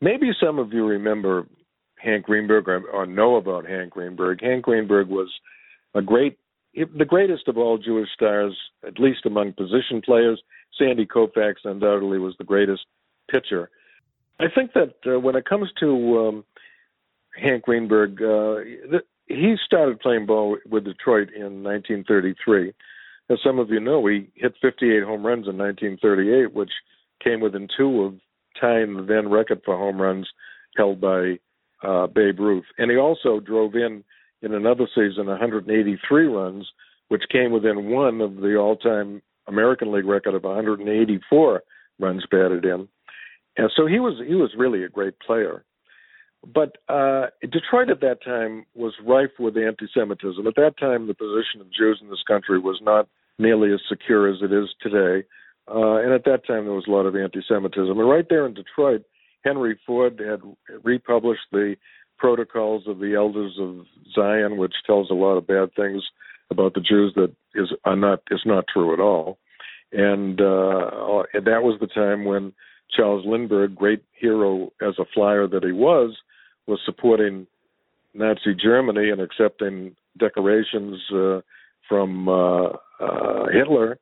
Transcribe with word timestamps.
maybe 0.00 0.30
some 0.40 0.58
of 0.58 0.72
you 0.72 0.86
remember 0.86 1.46
Hank 1.96 2.24
Greenberg 2.24 2.68
or, 2.68 2.88
or 2.90 3.06
know 3.06 3.36
about 3.36 3.68
Hank 3.68 3.90
Greenberg. 3.90 4.42
Hank 4.42 4.64
Greenberg 4.64 5.08
was 5.08 5.30
a 5.94 6.02
great, 6.02 6.38
the 6.74 7.04
greatest 7.04 7.48
of 7.48 7.58
all 7.58 7.78
Jewish 7.78 8.08
stars, 8.14 8.56
at 8.86 8.98
least 8.98 9.26
among 9.26 9.52
position 9.52 10.00
players. 10.04 10.40
Sandy 10.78 11.06
Koufax 11.06 11.56
undoubtedly 11.64 12.18
was 12.18 12.34
the 12.38 12.44
greatest 12.44 12.82
pitcher. 13.30 13.70
I 14.38 14.46
think 14.54 14.72
that 14.72 14.94
uh, 15.06 15.20
when 15.20 15.36
it 15.36 15.44
comes 15.44 15.68
to 15.80 16.18
um, 16.18 16.44
Hank 17.40 17.64
Greenberg, 17.64 18.22
uh, 18.22 18.64
the, 18.90 19.00
he 19.26 19.56
started 19.64 20.00
playing 20.00 20.26
ball 20.26 20.56
with 20.68 20.84
Detroit 20.84 21.28
in 21.34 21.62
1933. 21.62 22.72
As 23.28 23.38
some 23.44 23.58
of 23.58 23.70
you 23.70 23.78
know, 23.78 24.04
he 24.06 24.28
hit 24.34 24.54
58 24.60 25.04
home 25.04 25.24
runs 25.24 25.46
in 25.46 25.56
1938, 25.58 26.52
which 26.52 26.72
came 27.22 27.40
within 27.40 27.68
two 27.76 28.02
of 28.02 28.14
tying 28.58 28.96
the 28.96 29.02
then 29.02 29.30
record 29.30 29.60
for 29.64 29.76
home 29.76 30.00
runs 30.00 30.28
held 30.76 31.00
by 31.00 31.38
uh, 31.82 32.06
Babe 32.06 32.38
Ruth. 32.38 32.64
And 32.78 32.90
he 32.90 32.96
also 32.96 33.40
drove 33.40 33.74
in 33.74 34.04
in 34.42 34.54
another 34.54 34.86
season 34.94 35.26
183 35.26 36.26
runs, 36.26 36.68
which 37.08 37.22
came 37.30 37.52
within 37.52 37.90
one 37.90 38.20
of 38.20 38.36
the 38.36 38.56
all-time 38.56 39.22
American 39.46 39.92
League 39.92 40.06
record 40.06 40.34
of 40.34 40.44
184 40.44 41.62
runs 41.98 42.24
batted 42.30 42.64
in. 42.64 42.88
And 43.56 43.70
so 43.76 43.86
he 43.86 43.98
was 43.98 44.22
he 44.26 44.34
was 44.34 44.54
really 44.56 44.84
a 44.84 44.88
great 44.88 45.18
player. 45.20 45.64
But 46.42 46.78
uh, 46.88 47.26
Detroit 47.42 47.90
at 47.90 48.00
that 48.00 48.24
time 48.24 48.64
was 48.74 48.94
rife 49.06 49.38
with 49.38 49.58
anti-Semitism. 49.58 50.46
At 50.46 50.54
that 50.54 50.78
time, 50.78 51.06
the 51.06 51.14
position 51.14 51.60
of 51.60 51.72
Jews 51.72 51.98
in 52.00 52.08
this 52.08 52.22
country 52.26 52.58
was 52.58 52.80
not 52.80 53.08
nearly 53.38 53.72
as 53.74 53.80
secure 53.88 54.26
as 54.32 54.40
it 54.40 54.52
is 54.52 54.68
today. 54.80 55.26
Uh, 55.72 55.96
and 56.02 56.12
at 56.12 56.24
that 56.24 56.46
time, 56.46 56.64
there 56.64 56.74
was 56.74 56.86
a 56.88 56.90
lot 56.90 57.06
of 57.06 57.14
anti-Semitism. 57.14 57.98
And 57.98 58.08
right 58.08 58.26
there 58.28 58.46
in 58.46 58.54
Detroit, 58.54 59.04
Henry 59.44 59.78
Ford 59.86 60.20
had 60.20 60.40
republished 60.82 61.46
the 61.52 61.76
Protocols 62.18 62.84
of 62.86 62.98
the 62.98 63.14
Elders 63.14 63.56
of 63.58 63.86
Zion, 64.14 64.58
which 64.58 64.74
tells 64.86 65.10
a 65.10 65.14
lot 65.14 65.36
of 65.36 65.46
bad 65.46 65.74
things 65.74 66.02
about 66.50 66.74
the 66.74 66.80
Jews 66.80 67.14
that 67.14 67.32
is 67.54 67.68
are 67.84 67.96
not 67.96 68.20
is 68.30 68.42
not 68.44 68.66
true 68.72 68.92
at 68.92 69.00
all. 69.00 69.38
And, 69.92 70.40
uh, 70.40 71.22
and 71.32 71.46
that 71.46 71.62
was 71.62 71.78
the 71.80 71.86
time 71.86 72.24
when 72.24 72.52
Charles 72.94 73.24
Lindbergh, 73.26 73.74
great 73.74 74.02
hero 74.12 74.72
as 74.82 74.94
a 74.98 75.04
flyer 75.14 75.46
that 75.48 75.64
he 75.64 75.72
was, 75.72 76.16
was 76.66 76.80
supporting 76.84 77.46
Nazi 78.14 78.54
Germany 78.54 79.10
and 79.10 79.20
accepting 79.20 79.96
decorations 80.18 81.00
uh, 81.14 81.40
from 81.88 82.28
uh, 82.28 82.68
uh, 83.00 83.46
Hitler, 83.52 83.98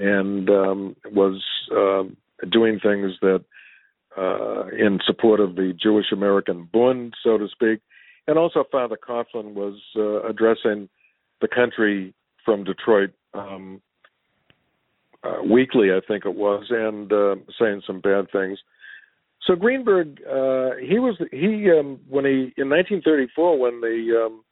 and 0.00 0.48
um, 0.48 0.96
was 1.12 1.42
um, 1.72 2.16
doing 2.50 2.80
things 2.80 3.12
that 3.20 3.44
uh, 4.16 4.66
in 4.68 4.98
support 5.06 5.40
of 5.40 5.54
the 5.54 5.72
Jewish 5.80 6.06
American 6.12 6.68
Bund, 6.72 7.14
so 7.22 7.38
to 7.38 7.46
speak. 7.48 7.80
And 8.26 8.38
also, 8.38 8.64
Father 8.70 8.96
Coughlin 8.96 9.54
was 9.54 9.78
uh, 9.96 10.22
addressing 10.28 10.88
the 11.40 11.48
country 11.48 12.14
from 12.44 12.64
Detroit 12.64 13.10
um, 13.34 13.80
uh, 15.22 15.42
weekly, 15.48 15.90
I 15.92 16.00
think 16.06 16.24
it 16.24 16.34
was, 16.34 16.66
and 16.70 17.12
uh, 17.12 17.36
saying 17.58 17.82
some 17.86 18.00
bad 18.00 18.30
things. 18.32 18.58
So 19.46 19.54
Greenberg, 19.54 20.20
uh, 20.26 20.76
he 20.80 20.98
was 20.98 21.16
he 21.30 21.70
um, 21.70 21.98
when 22.08 22.24
he 22.24 22.52
in 22.56 22.68
1934 22.68 23.58
when 23.58 23.80
the 23.80 24.26
um, 24.26 24.44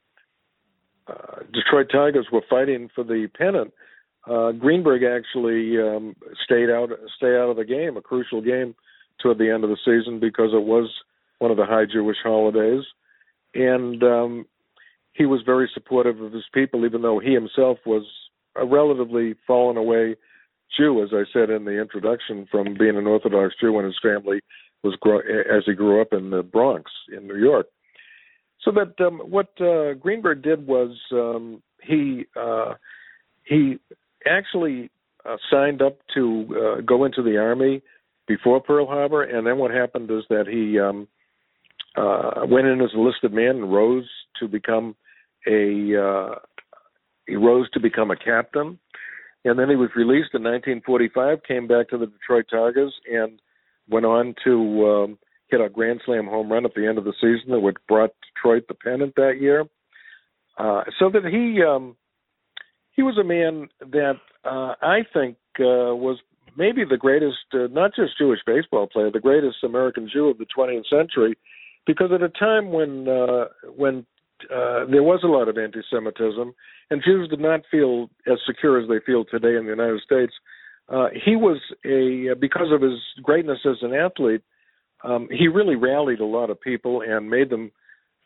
uh, 1.07 1.43
Detroit 1.53 1.89
Tigers 1.93 2.27
were 2.33 2.43
fighting 2.49 2.89
for 2.95 3.05
the 3.05 3.29
pennant, 3.37 3.73
uh, 4.27 4.53
Greenberg 4.53 5.03
actually 5.03 5.79
um, 5.79 6.17
stayed 6.45 6.71
out 6.71 6.91
stay 7.17 7.37
out 7.37 7.51
of 7.51 7.57
the 7.57 7.65
game, 7.65 7.97
a 7.97 8.03
crucial 8.03 8.41
game 8.41 8.75
toward 9.23 9.39
the 9.39 9.51
end 9.51 9.65
of 9.65 9.71
the 9.71 9.77
season 9.85 10.21
because 10.21 10.51
it 10.53 10.65
was 10.65 10.91
one 11.39 11.51
of 11.51 11.57
the 11.57 11.67
high 11.67 11.85
Jewish 11.91 12.19
holidays, 12.23 12.85
and 13.55 14.03
um, 14.03 14.47
he 15.13 15.27
was 15.27 15.41
very 15.45 15.71
supportive 15.73 16.21
of 16.21 16.33
his 16.33 16.45
people, 16.53 16.85
even 16.85 17.03
though 17.03 17.19
he 17.19 17.33
himself 17.33 17.79
was 17.87 18.05
a 18.57 18.67
relatively 18.67 19.35
fallen 19.47 19.77
away 19.77 20.17
Jew, 20.77 21.03
as 21.03 21.11
I 21.13 21.25
said 21.33 21.51
in 21.51 21.65
the 21.65 21.81
introduction, 21.81 22.47
from 22.51 22.75
being 22.79 22.97
an 22.97 23.07
Orthodox 23.07 23.55
Jew 23.61 23.73
when 23.73 23.85
his 23.85 23.99
family 24.03 24.41
was 24.83 24.95
grow- 24.97 25.21
as 25.21 25.65
he 25.67 25.75
grew 25.75 26.01
up 26.01 26.13
in 26.13 26.31
the 26.31 26.43
Bronx 26.43 26.91
in 27.17 27.27
New 27.27 27.39
York. 27.39 27.67
So 28.63 28.73
that 28.73 29.01
um, 29.05 29.19
what 29.21 29.49
uh, 29.61 29.95
Greenberg 29.95 30.43
did 30.43 30.67
was 30.67 30.97
um, 31.13 31.63
he 31.83 32.27
uh, 32.37 32.75
he 33.45 33.79
actually 34.29 34.91
uh, 35.25 35.37
signed 35.51 35.83
up 35.83 35.99
to 36.15 36.47
uh, 36.79 36.81
go 36.83 37.05
into 37.05 37.23
the 37.23 37.39
army 37.39 37.83
before 38.27 38.61
Pearl 38.61 38.87
Harbor, 38.87 39.23
and 39.23 39.47
then 39.47 39.59
what 39.59 39.71
happened 39.71 40.11
is 40.11 40.25
that 40.29 40.47
he 40.47 40.79
um, 40.79 41.09
uh, 41.97 42.47
went 42.47 42.67
in 42.67 42.81
as 42.81 42.91
a 42.95 43.01
listed 43.01 43.33
man 43.33 43.57
and 43.57 43.73
rose 43.73 44.09
to 44.41 44.49
become 44.49 44.95
a 45.47 45.97
uh, 46.01 46.35
he 47.27 47.37
rose 47.37 47.69
to 47.71 47.81
become 47.81 48.11
a 48.11 48.17
captain, 48.17 48.79
and 49.45 49.59
then 49.59 49.69
he 49.69 49.77
was 49.77 49.91
released 49.97 50.35
in 50.35 50.43
1945. 50.43 51.43
Came 51.47 51.67
back 51.67 51.89
to 51.89 51.99
the 51.99 52.07
Detroit 52.07 52.47
Tigers 52.51 52.95
and 53.11 53.41
went 53.89 54.07
on 54.07 54.35
to 54.45 54.87
um, 54.87 55.19
hit 55.51 55.61
a 55.61 55.69
grand 55.69 56.01
slam 56.05 56.27
home 56.27 56.51
run 56.51 56.65
at 56.65 56.75
the 56.75 56.87
end 56.87 56.99
of 56.99 57.05
the 57.05 57.15
season 57.15 57.51
that 57.51 57.61
would 57.61 57.79
brought 57.87 58.11
Detroit 58.35 58.65
the 58.69 58.75
pennant 58.75 59.15
that 59.17 59.41
year. 59.41 59.65
Uh, 60.59 60.85
so 60.99 61.09
that 61.11 61.25
he 61.25 61.63
um, 61.63 61.97
he 62.99 63.03
was 63.05 63.17
a 63.17 63.23
man 63.23 63.69
that 63.79 64.17
uh, 64.45 64.75
I 64.83 65.07
think 65.15 65.37
uh, 65.61 65.95
was 65.95 66.19
maybe 66.57 66.83
the 66.85 66.97
greatest, 66.97 67.47
uh, 67.55 67.69
not 67.71 67.93
just 67.95 68.19
Jewish 68.19 68.41
baseball 68.45 68.89
player, 68.89 69.09
the 69.09 69.21
greatest 69.21 69.59
American 69.63 70.11
Jew 70.13 70.27
of 70.27 70.39
the 70.39 70.47
20th 70.47 70.89
century, 70.91 71.39
because 71.87 72.11
at 72.13 72.25
a 72.25 72.29
time 72.29 72.73
when 72.73 73.07
uh, 73.09 73.45
when 73.77 74.05
uh, 74.53 74.85
there 74.91 75.05
was 75.05 75.21
a 75.23 75.29
lot 75.29 75.49
of 75.49 75.57
anti-Semitism, 75.57 76.53
and 76.91 77.03
Jews 77.05 77.29
did 77.29 77.39
not 77.39 77.61
feel 77.71 78.11
as 78.27 78.39
secure 78.45 78.81
as 78.81 78.89
they 78.89 78.99
feel 79.07 79.25
today 79.25 79.57
in 79.57 79.67
the 79.67 79.71
United 79.71 80.01
States. 80.01 80.33
Uh, 80.89 81.07
he 81.25 81.37
was 81.37 81.59
a 81.85 82.35
because 82.35 82.73
of 82.73 82.83
his 82.83 82.99
greatness 83.23 83.61
as 83.65 83.77
an 83.83 83.95
athlete, 83.95 84.43
um, 85.05 85.29
he 85.31 85.47
really 85.47 85.77
rallied 85.77 86.19
a 86.19 86.27
lot 86.27 86.51
of 86.51 86.61
people 86.61 87.01
and 87.03 87.31
made 87.31 87.49
them 87.49 87.71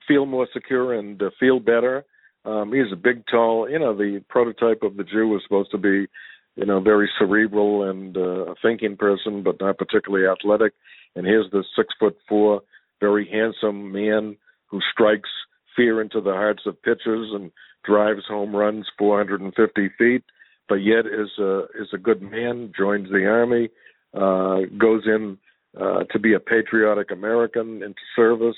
feel 0.09 0.25
more 0.25 0.49
secure 0.51 0.95
and 0.95 1.23
uh, 1.23 1.29
feel 1.39 1.61
better. 1.61 2.07
Um, 2.45 2.73
he's 2.73 2.93
a 2.93 2.97
big, 2.97 3.25
tall, 3.31 3.69
you 3.71 3.79
know, 3.79 3.97
the 3.97 4.23
prototype 4.29 4.83
of 4.83 4.97
the 4.97 5.05
Jew 5.05 5.29
was 5.29 5.43
supposed 5.45 5.71
to 5.71 5.79
be 5.79 6.09
you 6.57 6.67
know, 6.67 6.81
very 6.81 7.11
cerebral 7.19 7.89
and 7.89 8.17
uh, 8.17 8.53
a 8.53 8.55
thinking 8.61 8.97
person, 8.97 9.43
but 9.43 9.61
not 9.61 9.79
particularly 9.79 10.27
athletic. 10.27 10.75
And 11.17 11.27
here's 11.27 11.51
this 11.51 11.65
six 11.77 11.95
foot 11.99 12.17
four, 12.29 12.63
very 13.01 13.29
handsome 13.31 13.93
man 13.93 14.37
who 14.67 14.81
strikes 14.93 15.31
fear 15.75 16.01
into 16.01 16.21
the 16.21 16.33
hearts 16.33 16.63
of 16.67 16.83
pitchers 16.83 17.31
and 17.33 17.51
drives 17.85 18.23
home 18.29 18.55
runs 18.55 18.87
450 18.99 19.91
feet, 19.99 20.23
but 20.69 20.77
yet 20.77 21.07
is 21.07 21.31
a 21.39 21.65
is 21.81 21.89
a 21.93 21.99
good 21.99 22.23
man. 22.23 22.73
Joins 22.77 23.09
the 23.11 23.27
army, 23.27 23.71
uh, 24.15 24.69
goes 24.79 25.03
in 25.07 25.39
uh, 25.81 26.05
to 26.11 26.19
be 26.19 26.35
a 26.35 26.41
patriotic 26.41 27.11
American 27.11 27.83
into 27.83 28.01
service 28.15 28.57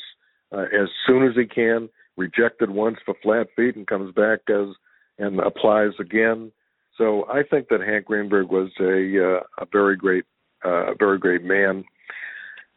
uh, 0.53 0.62
as 0.62 0.89
soon 1.06 1.27
as 1.27 1.34
he 1.37 1.47
can. 1.47 1.89
Rejected 2.16 2.70
once 2.70 2.98
for 3.04 3.14
flat 3.22 3.48
feet 3.56 3.76
and 3.76 3.86
comes 3.86 4.14
back 4.14 4.41
as 4.48 4.69
and 5.19 5.41
applies 5.41 5.92
again. 5.98 6.52
So 6.97 7.26
I 7.28 7.42
think 7.42 7.69
that 7.69 7.80
Hank 7.80 8.06
Greenberg 8.06 8.48
was 8.50 8.70
a 8.80 9.38
uh, 9.38 9.41
a 9.58 9.66
very 9.70 9.97
great 9.97 10.25
uh, 10.64 10.92
a 10.92 10.94
very 10.97 11.19
great 11.19 11.42
man. 11.42 11.84